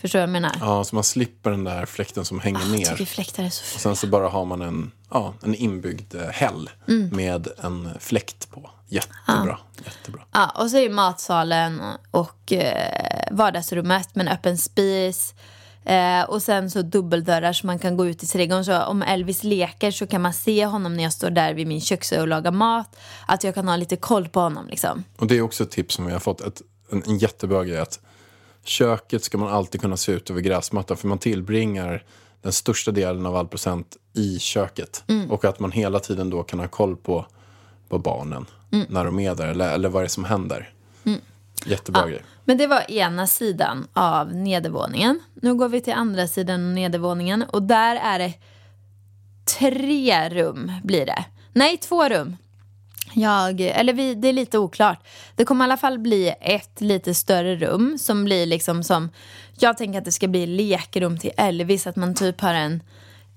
[0.00, 0.56] Förstår du vad jag menar?
[0.60, 2.84] Ja, så man slipper den där fläkten som hänger Jag ner.
[2.90, 3.80] tycker fläktar är så Och fint.
[3.82, 7.08] sen så bara har man en, ja, en inbyggd eh, häll Mm.
[7.16, 8.70] med en fläkt på.
[8.94, 9.58] Jättebra.
[9.84, 10.22] Jättebra.
[10.32, 11.80] Ja, och så är matsalen
[12.10, 15.34] och eh, vardagsrummet med en öppen spis.
[15.84, 18.64] Eh, och sen så dubbeldörrar så man kan gå ut i trädgården.
[18.64, 21.80] Så om Elvis leker så kan man se honom när jag står där vid min
[21.80, 22.96] köksö och lagar mat.
[23.26, 25.04] Att jag kan ha lite koll på honom liksom.
[25.16, 26.40] Och det är också ett tips som vi har fått.
[26.40, 28.00] Ett, en, en jättebra grej att
[28.64, 32.04] köket ska man alltid kunna se ut över gräsmattan för man tillbringar
[32.42, 35.04] den största delen av all procent i köket.
[35.28, 37.26] Och att man hela tiden då kan ha koll på,
[37.88, 38.46] på barnen
[38.88, 40.70] när de är där eller, eller vad det är som händer.
[41.66, 42.22] Jättebra grej.
[42.44, 45.20] Men det var ena sidan av nedervåningen.
[45.34, 48.32] Nu går vi till andra sidan av nedervåningen och där är det
[49.58, 51.24] tre rum blir det.
[51.52, 52.36] Nej, två rum.
[53.14, 55.06] Jag, eller vi, det är lite oklart.
[55.34, 59.10] Det kommer i alla fall bli ett lite större rum som blir liksom som,
[59.58, 62.82] jag tänker att det ska bli lekrum till Elvis, att man typ har en,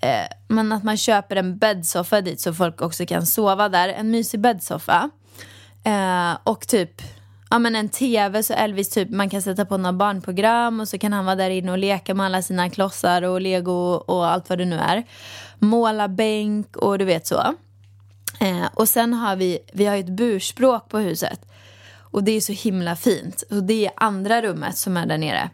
[0.01, 4.11] eh, men att man köper en bäddsoffa dit så folk också kan sova där, en
[4.11, 5.09] mysig bäddsoffa.
[5.87, 7.01] Eh, och typ
[7.49, 10.97] ja, men en tv så Elvis typ, man kan sätta på några barnprogram och så
[10.97, 14.49] kan han vara där inne och leka med alla sina klossar och lego och allt
[14.49, 15.03] vad det nu är.
[15.59, 17.55] Måla bänk och du vet så.
[18.39, 21.39] Eh, och sen har vi, vi har ju ett burspråk på huset.
[22.11, 23.43] Och det är så himla fint.
[23.49, 25.49] Och det är andra rummet som är där nere.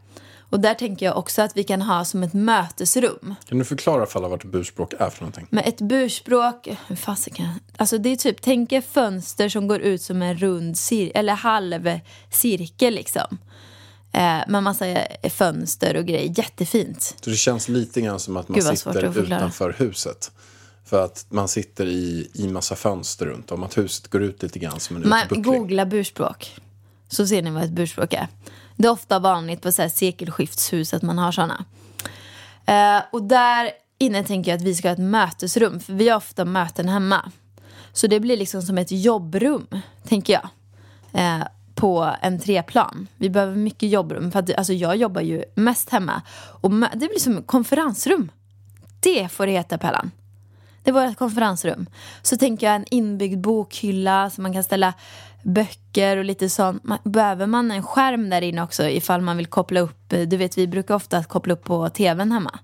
[0.53, 3.35] Och där tänker jag också att vi kan ha som ett mötesrum.
[3.49, 5.47] Kan du förklara för alla vad ett burspråk är för någonting?
[5.49, 10.01] Men ett burspråk, hur fasiken, alltså det är typ, tänk er fönster som går ut
[10.01, 13.37] som en rund cir eller halv cirkel liksom.
[14.11, 14.85] Eh, med massa
[15.29, 17.15] fönster och grejer, jättefint.
[17.21, 20.31] Så det känns lite grann som att man Gud, sitter utanför huset.
[20.85, 23.63] För att man sitter i, i massa fönster runt om.
[23.63, 25.43] Att huset går ut lite grann som en Man utbuckling.
[25.43, 26.55] googla burspråk,
[27.13, 28.27] så ser ni vad ett burspråk är.
[28.75, 31.65] Det är ofta vanligt på så här sekelskiftshus att man har sådana.
[32.65, 36.17] Eh, och där inne tänker jag att vi ska ha ett mötesrum, för vi har
[36.17, 37.31] ofta möten hemma.
[37.93, 39.67] Så det blir liksom som ett jobbrum,
[40.07, 40.49] tänker jag.
[41.21, 43.07] Eh, på en treplan.
[43.17, 44.31] Vi behöver mycket jobbrum.
[44.31, 46.21] För att, alltså, jag jobbar ju mest hemma.
[46.35, 48.31] Och det blir som ett konferensrum.
[48.99, 50.11] Det får det heta, Pellan.
[50.83, 51.85] Det var ett konferensrum.
[52.21, 54.93] Så tänker jag en inbyggd bokhylla så man kan ställa
[55.43, 56.83] böcker och lite sånt.
[56.83, 60.13] Man, behöver man en skärm där inne också ifall man vill koppla upp?
[60.13, 62.59] eh, Du vet, vi brukar ofta koppla upp på tvn hemma.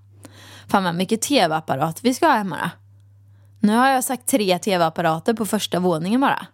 [0.68, 2.70] Fan vad mycket tv-apparat vi ska ha hemma då.
[3.60, 6.46] Nu har jag sagt tre tv-apparater på första våningen bara.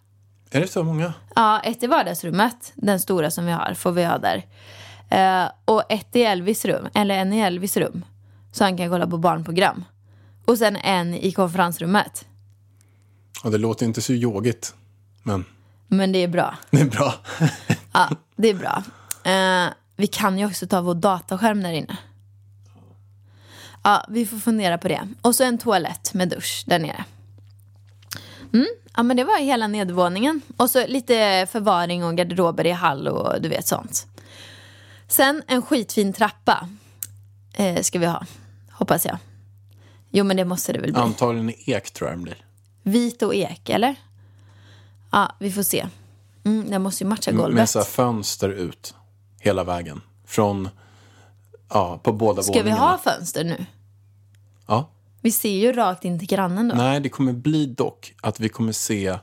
[0.51, 1.13] Är det så många?
[1.35, 4.43] Ja, ett i vardagsrummet, den stora som vi har, får vi ha där.
[5.11, 8.05] Eh, och ett i Elvis rum, eller en i Elvis rum.
[8.53, 9.85] Så han kan kolla på barnprogram.
[10.47, 12.25] Och sen en i konferensrummet.
[13.45, 14.75] Och det låter inte så yogigt.
[15.23, 15.45] Men
[15.89, 16.57] Men det är bra.
[16.71, 17.15] det är bra.
[17.93, 18.83] Ja, det är bra.
[19.33, 21.97] Eh, vi kan ju också ta vår dataskärm där inne.
[23.83, 25.09] Ja, vi får fundera på det.
[25.23, 27.05] Och så en toalett med dusch där nere.
[28.53, 30.41] Mm, ja men det var hela nedervåningen.
[30.57, 34.07] Och så lite förvaring och garderober i hall och du vet sånt.
[35.09, 36.69] Sen en skitfin trappa
[37.53, 38.27] eh, ska vi ha,
[38.71, 39.19] hoppas jag.
[40.17, 41.01] Jo men det måste det väl bli.
[41.03, 42.45] Antagligen ek tror jag den blir.
[42.83, 43.95] Vit och ek, eller?
[45.11, 45.87] Ja, vi får se.
[46.45, 47.71] Mm, den måste ju matcha Med golvet.
[47.71, 48.95] så här fönster ut
[49.41, 50.01] hela vägen.
[50.27, 50.69] Från,
[51.69, 52.81] ja, på båda Ska vi våningarna.
[52.83, 53.67] ha fönster nu?
[54.67, 54.89] Ja.
[55.21, 56.75] Vi ser ju rakt in till grannen då.
[56.75, 59.19] Nej, det kommer bli dock att vi kommer se...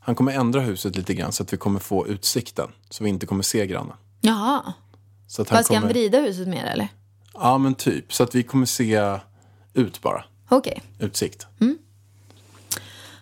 [0.00, 2.68] Han kommer ändra huset lite grann så att vi kommer få utsikten.
[2.90, 3.96] Så vi inte kommer se grannen.
[4.20, 4.72] Jaha.
[5.26, 5.80] Så att han ska kommer...
[5.80, 6.88] han vrida huset mer eller?
[7.34, 8.12] Ja, men typ.
[8.12, 9.18] Så att vi kommer se
[9.74, 10.24] ut bara.
[10.52, 11.46] Okej, Utsikt.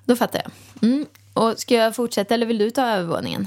[0.04, 0.52] då fattar jag.
[0.90, 1.06] Mm.
[1.34, 3.46] Och ska jag fortsätta eller vill du ta övervåningen?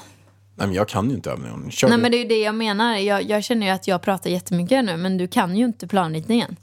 [0.56, 1.72] Nej, men jag kan ju inte övningen.
[1.72, 2.02] Kör Nej du.
[2.02, 2.96] men det är ju det jag menar.
[2.96, 6.56] Jag, jag känner ju att jag pratar jättemycket nu men du kan ju inte planritningen.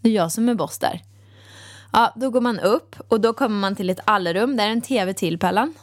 [0.00, 1.02] Det är jag som är boss där.
[1.92, 4.56] Ja, då går man upp och då kommer man till ett allrum.
[4.56, 5.74] Där är en tv till Pallan.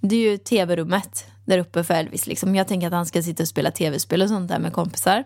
[0.00, 2.26] Det är ju tv-rummet där uppe för Elvis.
[2.26, 2.54] Liksom.
[2.54, 5.24] Jag tänker att han ska sitta och spela tv-spel och sånt där med kompisar.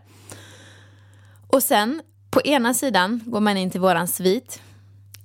[1.47, 4.61] Och sen på ena sidan går man in till våran svit.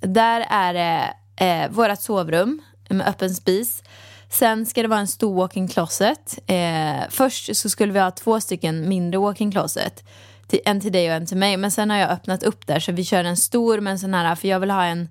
[0.02, 1.14] Där är det
[1.46, 3.84] eh, vårat sovrum med öppen spis.
[4.30, 6.40] Sen ska det vara en stor walk-in closet.
[6.48, 10.04] Eh, först så skulle vi ha två stycken mindre walk-in closet.
[10.66, 11.58] En till dig och en till mig.
[11.58, 14.14] Men sen har jag öppnat upp där så vi kör en stor med en sån
[14.14, 15.10] här, för jag vill ha en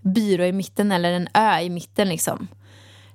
[0.00, 2.48] byrå i mitten eller en ö i mitten liksom.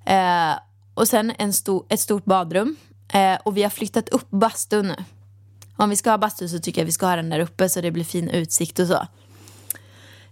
[0.05, 0.51] Eh,
[0.93, 2.75] och sen en stor, ett stort badrum.
[3.13, 4.95] Eh, och vi har flyttat upp bastun nu.
[5.77, 7.81] Om vi ska ha bastu så tycker jag vi ska ha den där uppe så
[7.81, 9.07] det blir fin utsikt och så.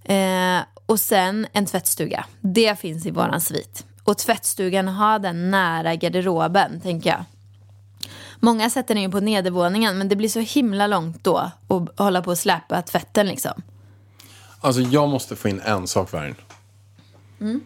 [0.10, 2.26] Eh, och sen en tvättstuga.
[2.41, 3.86] Det finns i våran svit.
[4.04, 7.24] Och tvättstugan har den nära garderoben, tänker jag.
[8.39, 12.22] Många sätter den ju på nedervåningen men det blir så himla långt då att hålla
[12.22, 13.62] på och släpa tvätten liksom.
[14.62, 16.36] Alltså jag måste få in en sak Vargen.
[17.41, 17.62] Mm.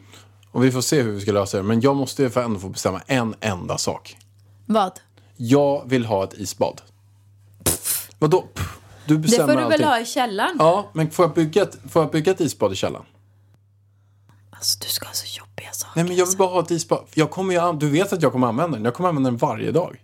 [0.51, 1.63] Och vi får se hur vi ska lösa det.
[1.63, 4.17] Men jag måste ju ändå få bestämma en enda sak.
[4.65, 4.99] Vad?
[5.35, 6.81] Jag vill ha ett isbad.
[8.19, 8.41] Vadå?
[8.41, 9.69] Pff, Du Det får du allting.
[9.69, 10.55] väl ha i källaren?
[10.59, 13.05] Ja, men får jag, bygga ett, får jag bygga ett isbad i källaren?
[14.51, 15.91] Alltså du ska ha så jobbiga saker.
[15.95, 17.05] Nej, men jag vill bara ha ett isbad.
[17.13, 18.85] Jag kommer ju, du vet att jag kommer använda den.
[18.85, 20.01] Jag kommer använda den varje dag.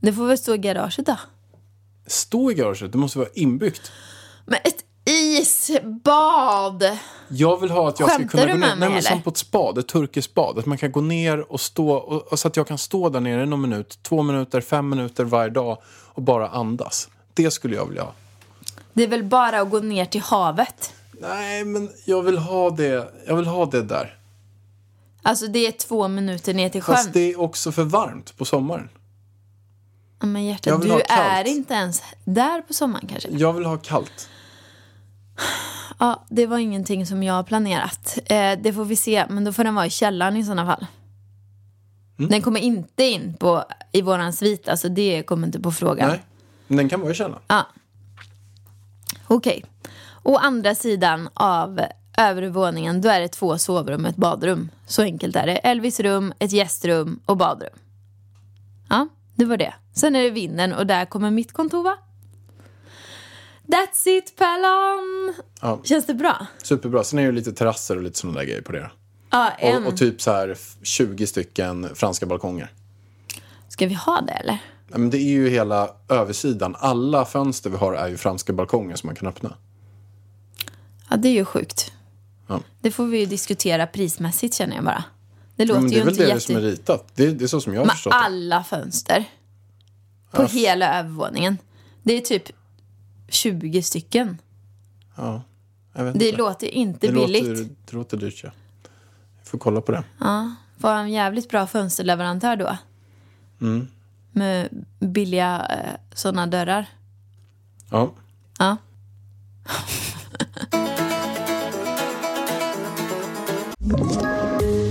[0.00, 1.16] Det får väl stå i garaget då.
[2.06, 3.92] Stå i garaget, det måste vara inbyggt.
[4.44, 6.84] Men ett isbad!
[7.28, 9.02] Jag vill ha att jag ska Skämtar kunna du gå ner, med mig, nej, men
[9.02, 10.58] som på ett spad, ett turkiskt bad.
[10.58, 13.20] Att man kan gå ner och stå, och, och så att jag kan stå där
[13.20, 17.08] nere någon minut, två minuter, fem minuter varje dag och bara andas.
[17.34, 18.12] Det skulle jag vilja ha.
[18.92, 20.94] Det är väl bara att gå ner till havet.
[21.20, 24.18] Nej, men jag vill ha det, jag vill ha det där.
[25.22, 26.96] Alltså det är två minuter ner till sjön.
[26.96, 28.88] Fast det är också för varmt på sommaren.
[30.20, 33.28] Men hjärtat, du är inte ens där på sommaren kanske?
[33.30, 34.28] Jag vill ha kallt.
[35.98, 38.18] Ja, det var ingenting som jag har planerat.
[38.26, 40.86] Eh, det får vi se, men då får den vara i källaren i sådana fall.
[42.18, 42.30] Mm.
[42.30, 46.08] Den kommer inte in på, i våran svit, alltså det kommer inte på frågan.
[46.08, 46.22] Nej,
[46.66, 47.42] men den kan vara i källaren.
[47.48, 47.66] Ja.
[49.26, 49.64] Okej.
[50.22, 51.80] Å andra sidan av
[52.18, 54.68] övre våningen, då är det två sovrum och ett badrum.
[54.86, 55.56] Så enkelt är det.
[55.56, 57.78] Elvis rum, ett gästrum och badrum.
[58.88, 59.74] Ja, det var det.
[59.92, 61.96] Sen är det vinden och där kommer mitt kontor va?
[63.68, 65.34] That's it Pärlan!
[65.60, 65.80] Ja.
[65.84, 66.46] Känns det bra?
[66.62, 67.04] Superbra.
[67.04, 68.90] Sen är det lite terrasser och lite sådana där grejer på det.
[69.30, 69.82] Ja, en.
[69.82, 72.72] Och, och typ så här 20 stycken franska balkonger.
[73.68, 74.58] Ska vi ha det eller?
[74.88, 76.76] Men det är ju hela översidan.
[76.78, 79.54] Alla fönster vi har är ju franska balkonger som man kan öppna.
[81.10, 81.92] Ja, det är ju sjukt.
[82.46, 82.60] Ja.
[82.80, 85.04] Det får vi ju diskutera prismässigt känner jag bara.
[85.56, 86.40] Det låter Men det ju är väl inte det jätte...
[86.40, 87.06] som är ritat.
[87.14, 88.16] Det, det är så som jag har förstått det.
[88.16, 89.24] alla fönster.
[90.30, 91.58] På hela övervåningen.
[92.02, 92.52] Det är typ
[93.28, 94.38] 20 stycken.
[95.16, 95.42] Ja,
[95.92, 96.38] jag vet Det inte.
[96.38, 97.44] låter inte det billigt.
[97.48, 98.50] Låter, det låter dyrt, ja.
[99.38, 100.04] Jag får kolla på det.
[100.20, 102.76] Ja, var en jävligt bra fönsterleverantör då.
[103.60, 103.88] Mm.
[104.32, 106.86] Med billiga eh, sådana dörrar.
[107.90, 108.12] Ja.
[108.58, 108.76] Ja.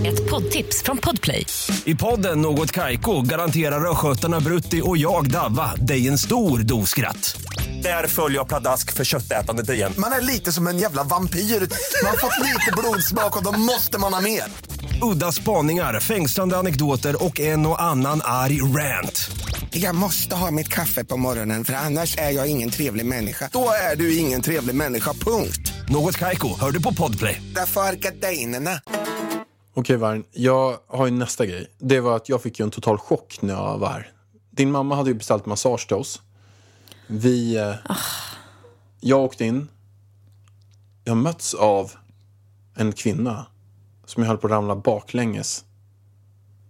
[0.05, 1.45] Ett poddtips från Podplay.
[1.85, 7.46] I podden Något Kaiko garanterar östgötarna Brutti och jag, Davva, dig en stor dos skratt.
[7.87, 9.93] Där följer jag pladask för köttätandet igen.
[9.97, 11.39] Man är lite som en jävla vampyr.
[11.39, 14.43] Man har fått lite blodsmak och då måste man ha mer.
[15.01, 19.29] Udda spaningar, fängslande anekdoter och en och annan arg rant.
[19.71, 23.49] Jag måste ha mitt kaffe på morgonen för annars är jag ingen trevlig människa.
[23.53, 25.73] Då är du ingen trevlig människa, punkt.
[25.89, 27.41] Något Kaiko, hör du på Podplay.
[27.55, 28.81] Därför är gardinerna.
[29.75, 30.23] Okej, Varn.
[30.31, 31.67] Jag har ju nästa grej.
[31.79, 34.11] Det var att jag fick ju en total chock när jag var här.
[34.51, 36.21] Din mamma hade ju beställt massage till oss.
[37.07, 37.57] Vi...
[37.57, 37.75] Eh,
[38.99, 39.67] Jag åkte in.
[41.03, 41.91] Jag möts av
[42.75, 43.45] en kvinna
[44.05, 45.65] som jag höll på att ramla baklänges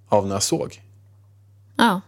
[0.09, 0.81] av när jag såg.
[1.77, 2.01] Ja.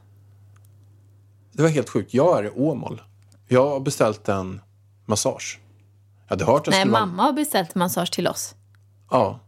[1.52, 2.14] Det var helt sjukt.
[2.14, 3.02] Jag är i Åmål.
[3.48, 4.62] Jag har beställt en
[5.06, 5.60] massage.
[6.28, 7.06] Jag hade hört att Nej, vara...
[7.06, 8.56] mamma har beställt massage till oss.
[9.10, 9.40] Ja.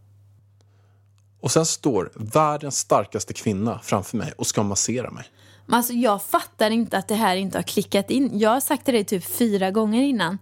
[1.40, 5.26] Och sen står världens starkaste kvinna framför mig och ska massera mig.
[5.66, 8.40] Men alltså, jag fattar inte att det här inte har klickat in.
[8.40, 10.38] Jag har sagt till dig typ fyra gånger innan.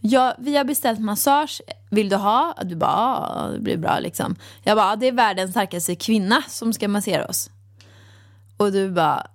[0.00, 1.60] Jag, vi har beställt massage.
[1.90, 2.54] Vill du ha?
[2.62, 4.36] Du bara, ja, det blir bra liksom.
[4.62, 7.50] Jag bara, det är världens starkaste kvinna som ska massera oss.
[8.56, 9.26] Och du bara,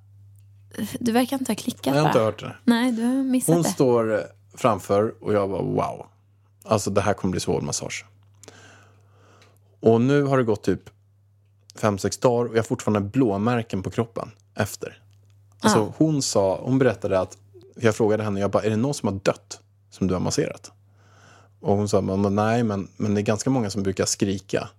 [1.00, 2.08] du verkar inte ha klickat Jag har bara.
[2.10, 2.56] inte hört det.
[2.63, 3.69] Nej, du har missat Hon det.
[3.69, 4.19] står eh,
[4.54, 6.06] framför och jag bara wow.
[6.63, 8.06] Alltså det här kommer bli svår massage.
[9.80, 10.89] Och nu har det gått typ
[11.76, 15.02] fem sex dagar och jag har fortfarande blåmärken på kroppen efter.
[15.65, 17.38] Alltså hon sa, hon berättade att,
[17.75, 20.71] jag frågade henne, jag bara, är det någon som har dött som du har masserat?
[21.60, 24.69] Och hon sa, nej men, men det är ganska många som brukar skrika.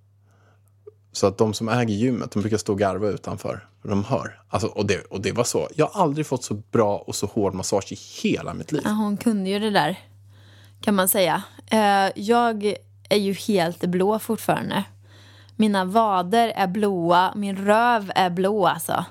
[1.12, 3.66] Så att de som äger gymmet, de brukar stå och garva utanför.
[3.82, 4.40] För de hör.
[4.48, 5.68] Alltså, och, det, och det var så.
[5.74, 8.82] Jag har aldrig fått så bra och så hård massage i hela mitt liv.
[8.84, 10.00] Ja, hon kunde ju det där,
[10.80, 11.42] kan man säga.
[11.70, 12.74] Eh, jag
[13.08, 14.84] är ju helt blå fortfarande.
[15.56, 19.04] Mina vader är blåa, min röv är blå alltså.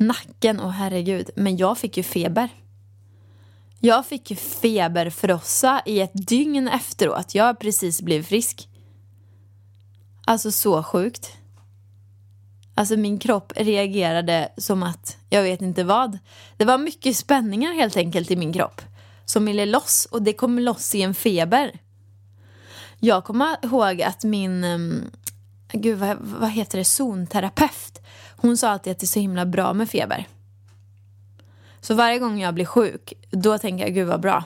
[0.00, 1.30] Nacken, åh herregud.
[1.36, 2.48] Men jag fick ju feber.
[3.80, 7.34] Jag fick ju feberfrossa i ett dygn efteråt.
[7.34, 8.68] Jag har precis blivit frisk.
[10.24, 11.36] Alltså så sjukt.
[12.74, 16.18] Alltså min kropp reagerade som att, jag vet inte vad.
[16.56, 18.82] Det var mycket spänningar helt enkelt i min kropp.
[19.24, 21.78] Som ville loss och det kom loss i en feber.
[22.98, 25.10] Jag kommer ihåg att min, ehm,
[25.72, 28.00] gud vad, vad heter det, zonterapeut.
[28.40, 30.28] Hon sa alltid att det är så himla bra med feber.
[31.80, 34.44] Så varje gång jag blir sjuk, då tänker jag gud vad bra.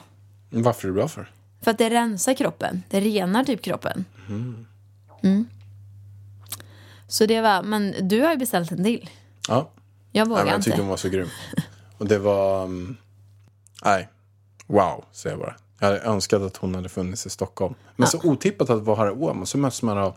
[0.49, 1.31] Varför är det bra för?
[1.61, 2.83] För att det rensar kroppen.
[2.89, 4.05] Det renar typ kroppen.
[5.23, 5.47] Mm.
[7.07, 9.09] Så det var, men du har ju beställt en till.
[9.47, 9.69] Ja.
[10.11, 10.63] Jag vågar jag inte.
[10.65, 11.27] tyckte hon var så grym.
[11.97, 12.63] Och det var...
[12.63, 12.97] um,
[13.83, 14.09] nej.
[14.67, 15.55] Wow, säger jag bara.
[15.79, 17.75] Jag hade önskat att hon hade funnits i Stockholm.
[17.95, 19.47] Men så otippat att vara här i Åmål.
[19.47, 20.15] Så möts man av,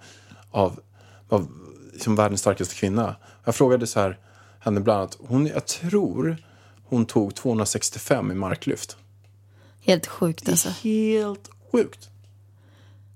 [0.51, 0.81] av,
[1.29, 1.49] av
[1.93, 3.17] liksom världens starkaste kvinna.
[3.49, 4.19] Jag frågade så här,
[4.61, 5.17] henne bland annat.
[5.29, 6.37] Hon, jag tror
[6.85, 8.97] hon tog 265 i marklyft.
[9.81, 10.69] Helt sjukt alltså.
[10.69, 12.09] Helt sjukt.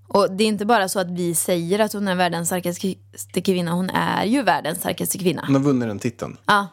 [0.09, 3.73] Och det är inte bara så att vi säger att hon är världens starkaste kvinna.
[3.73, 5.43] Hon är ju världens starkaste kvinna.
[5.47, 6.37] Hon har vunnit den titeln.
[6.47, 6.69] Ja,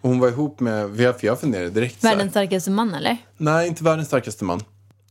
[0.00, 3.16] Och hon var ihop med, för jag- funderade direkt så här, världens starkaste man eller?
[3.36, 4.60] Nej, inte världens starkaste man.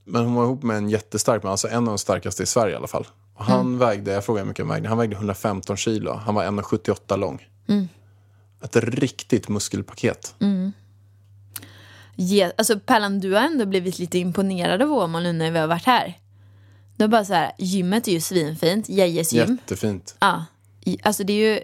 [0.04, 2.74] Men hon var ihop med en jättestark man, alltså en av de starkaste i Sverige
[2.74, 3.08] i alla fall.
[3.38, 3.78] Han Mm.
[3.78, 6.14] vägde, jag frågade hur mycket han vägde, han vägde 115 kilo.
[6.14, 7.48] Han var 1,78 lång.
[7.68, 7.88] Mm.
[8.64, 10.36] Ett riktigt muskelpaket.
[12.16, 15.68] Ge, alltså Pärlan, du har ändå blivit lite imponerad av Åmål nu när vi har
[15.68, 16.14] varit här.
[16.96, 19.50] Du har bara så här, gymmet är ju svinfint, Geijes gym.
[19.62, 20.16] Jättefint.
[20.20, 20.46] Ja,
[21.04, 21.60] alltså det är ju,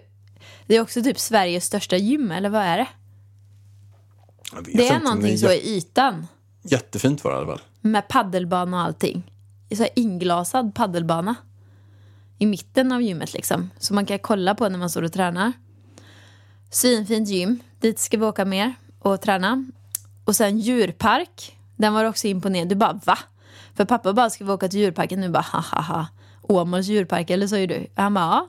[0.66, 2.86] det är också typ Sveriges största gym, eller vad är det?
[4.64, 6.26] Det är inte, någonting så i ytan.
[6.62, 7.60] Jättefint var det i alla fall.
[7.80, 9.22] Med paddelbana och allting.
[9.76, 11.34] Så inglasad paddelbana.
[12.38, 13.70] I mitten av gymmet liksom.
[13.78, 15.52] Så man kan kolla på när man står och tränar.
[16.70, 17.60] Svinfint gym.
[17.80, 19.64] Dit ska vi åka mer och träna.
[20.24, 21.58] Och sen djurpark.
[21.76, 22.68] Den var också imponerad.
[22.68, 23.18] Du bara va?
[23.74, 26.06] För pappa bara ska vi åka till djurparken nu bara ha ha ha.
[26.42, 27.86] Åmåls djurpark eller så är du?
[27.94, 28.48] Han bara ja.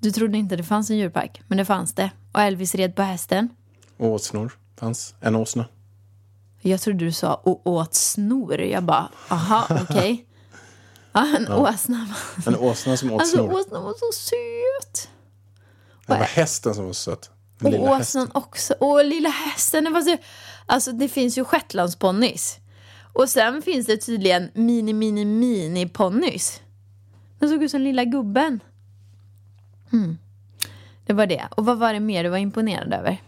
[0.00, 1.42] Du trodde inte det fanns en djurpark.
[1.46, 2.10] Men det fanns det.
[2.32, 3.48] Och Elvis red på hästen.
[3.96, 5.14] Och åsnor fanns.
[5.20, 5.64] En åsna.
[6.60, 8.60] Jag trodde du sa och åt snor.
[8.60, 10.26] Jag bara, aha, okej.
[11.18, 12.08] Ja, en åsna.
[12.46, 13.52] En åsna som åt Alltså snor.
[13.52, 15.08] åsnan var så söt.
[16.06, 17.30] Det var hästen som var söt.
[17.58, 18.22] Den Och lilla hästen.
[18.22, 18.74] åsnan också.
[18.80, 19.84] Åh, lilla hästen.
[19.84, 20.16] Det, var så...
[20.66, 22.58] alltså, det finns ju shetlandsponnys.
[23.12, 26.60] Och sen finns det tydligen mini, mini, mini ponnys.
[27.38, 28.60] Den såg ut som lilla gubben.
[29.92, 30.18] Mm.
[31.06, 31.48] Det var det.
[31.50, 33.22] Och vad var det mer du var imponerad över?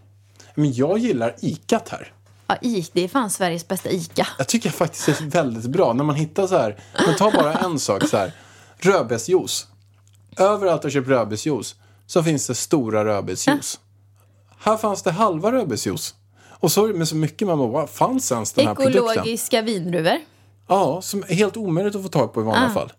[0.55, 2.12] Men jag gillar ikat här.
[2.63, 4.27] Ja, det är fan Sveriges bästa ICA.
[4.39, 6.77] Jag tycker faktiskt det är väldigt bra när man hittar så här.
[7.07, 8.33] Men ta bara en sak så här.
[8.79, 9.67] Rödbetsjuice.
[10.37, 11.75] Överallt jag köper rödbetsjuice
[12.07, 13.81] så finns det stora rödbetsjuice.
[14.59, 16.15] Här fanns det halva rödbetsjuice.
[16.49, 19.05] Och så med så mycket man bara, fanns ens den här produkten?
[19.05, 20.19] Ekologiska vindruvor.
[20.69, 22.93] Ja, som är helt omöjligt att få tag på i vanliga fall.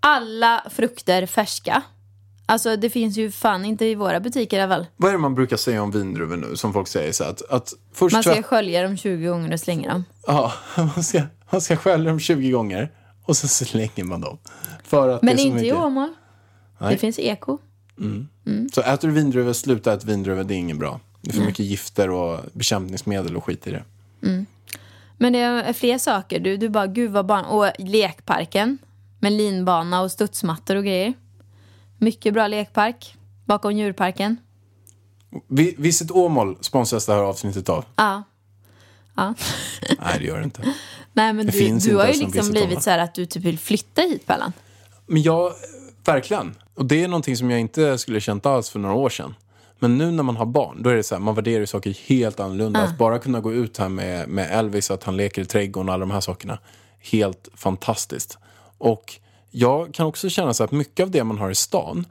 [0.00, 1.82] Alla frukter färska.
[2.46, 4.86] Alltså det finns ju fan inte i våra butiker i alla fall.
[4.96, 6.56] Vad är det man brukar säga om vindruvor nu?
[6.56, 9.92] Som folk säger så att, att först Man ska skölja dem 20 gånger och slänga
[9.92, 10.04] dem.
[10.26, 12.90] Ja, man ska, man ska skölja dem 20 gånger
[13.24, 14.38] och så slänger man dem.
[14.84, 15.78] För att Men det är inte i mycket.
[15.78, 16.14] Åmål.
[16.78, 16.92] Nej.
[16.92, 17.58] Det finns eko.
[18.72, 21.00] Så äter du vindruvor, sluta äta vindruvor, det är inget bra.
[21.20, 23.84] Det är för mycket gifter och bekämpningsmedel och skit i det.
[25.18, 26.40] Men det är fler saker.
[26.40, 27.44] Du, du bara, gud vad barn...
[27.44, 28.78] Och lekparken.
[29.20, 31.14] Med linbana och studsmattor och grejer.
[32.04, 33.14] Mycket bra lekpark.
[33.44, 34.36] Bakom djurparken.
[35.46, 37.84] Vi, Visit Åmål sponsras det här avsnittet av.
[37.96, 38.22] Ja.
[39.16, 39.34] Ja.
[40.00, 40.62] Nej, det gör det inte.
[41.12, 43.26] Nej men Det du, finns du inte har ju liksom blivit så här att du
[43.26, 44.52] typ vill flytta hit Pallan.
[45.06, 45.52] Men jag,
[46.04, 46.54] verkligen.
[46.74, 49.34] Och det är någonting som jag inte skulle känt alls för några år sedan.
[49.78, 52.40] Men nu när man har barn, då är det så här, man värderar saker helt
[52.40, 52.80] annorlunda.
[52.80, 55.94] Att bara kunna gå ut här med, med Elvis, att han leker i trädgården och
[55.94, 56.58] alla de här sakerna.
[56.98, 58.38] Helt fantastiskt.
[58.78, 59.20] Och
[59.54, 62.06] jag kan också känna så att mycket av det man har i stan,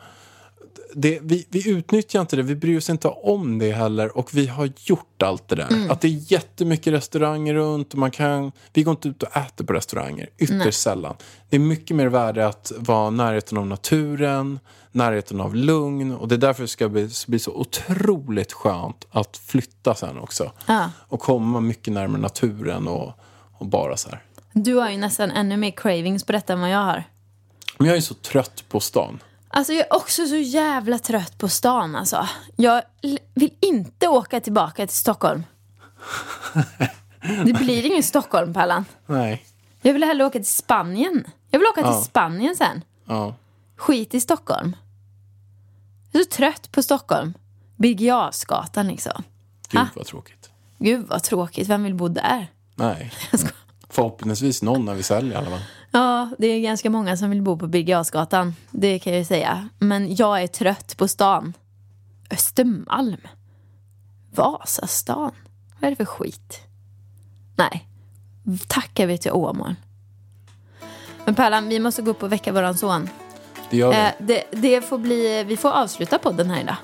[0.94, 4.48] det, vi, vi utnyttjar inte det, vi bryr oss inte om det heller och vi
[4.48, 5.92] har gjort allt det där.
[5.92, 9.66] Att det är jättemycket restauranger runt och man kan, vi går inte ut och äter
[9.66, 11.16] på restauranger, ytterst sällan.
[11.50, 14.60] Det är mycket mer värde att vara närheten av naturen,
[14.92, 19.38] närheten av lugn och det är därför det ska bli, bli så otroligt skönt att
[19.38, 20.52] flytta sen också.
[20.66, 20.90] Ja.
[20.98, 23.12] Och komma mycket närmare naturen och,
[23.58, 24.24] och bara så här.
[24.54, 27.04] Du har ju nästan ännu mer cravings på detta än vad jag har.
[27.78, 29.20] Men jag är så trött på stan.
[29.50, 32.28] Alltså jag är också så jävla trött på stan alltså.
[32.56, 32.82] Jag
[33.34, 35.44] vill inte åka tillbaka till Stockholm.
[37.46, 38.86] Det blir ingen Stockholm, Pallan.
[39.06, 39.46] Nej.
[39.82, 41.24] Jag vill hellre åka till Spanien.
[41.50, 41.94] Jag vill åka Ja.
[41.94, 42.82] till Spanien sen.
[43.06, 43.36] Ja.
[43.78, 44.76] Skit i Stockholm.
[46.12, 47.34] Jag är så trött på Stockholm.
[47.76, 49.24] Birger liksom.
[49.70, 49.86] Gud Ah.
[49.96, 50.50] vad tråkigt.
[50.78, 51.68] Gud vad tråkigt.
[51.70, 52.48] Vem vill bo där?
[52.76, 53.12] Nej.
[53.90, 55.66] Förhoppningsvis någon när vi säljer i alla fall.
[55.96, 58.56] Ja, det är ganska många som vill bo på Birger Jarlsgatan.
[58.72, 59.70] Det kan jag ju säga.
[59.80, 61.54] Men jag är trött på stan.
[62.32, 63.22] Östermalm.
[64.36, 65.32] Vasastan.
[65.80, 66.62] Vad är det för skit?
[67.56, 67.88] Nej.
[68.68, 69.76] Tacka vet jag Åmål.
[71.26, 73.10] Men Pärlan, vi måste gå upp och väcka våran son.
[73.70, 73.98] Det gör vi.
[73.98, 76.76] Eh, det, det får bli, vi får avsluta podden här idag.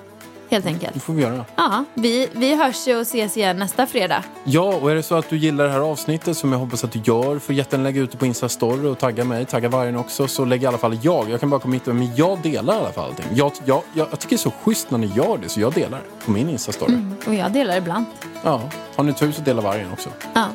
[0.49, 0.93] Helt enkelt.
[0.93, 1.45] Det får vi göra.
[1.55, 4.23] Ja, vi, vi hörs och ses igen nästa fredag.
[4.43, 6.91] Ja, och är det så att du gillar det här avsnittet som jag hoppas att
[6.91, 10.27] du gör, får jättegärna lägga ut det på Insta-story och tagga mig, tagga vargen också,
[10.27, 11.29] så lägger i alla fall jag.
[11.29, 13.25] Jag kan bara komma hit, men jag delar i alla fall allting.
[13.33, 15.73] Jag, jag, jag, jag tycker det är så schysst när ni gör det, så jag
[15.73, 17.13] delar på min Insta-story.
[17.27, 18.05] Och jag delar ibland.
[18.43, 18.61] Ja,
[18.95, 20.09] har ni tur så dela vargen också.
[20.33, 20.45] Ja.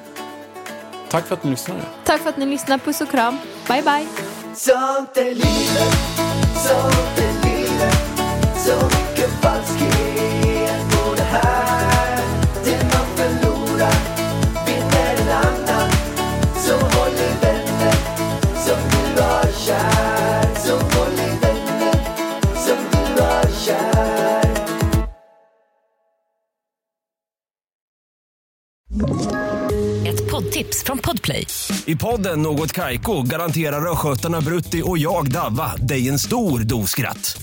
[1.10, 1.80] Tack för att ni lyssnade.
[2.04, 2.78] Tack för att ni lyssnar.
[2.78, 3.38] Puss och kram.
[3.68, 4.06] Bye, bye.
[4.54, 5.94] Sånt är livet,
[6.54, 9.44] sånt är livet ett
[30.86, 31.46] från Podplay.
[31.86, 37.42] I podden Något Kaiko garanterar östgötarna Brutti och jag, Davva, dig en stor dos skratt.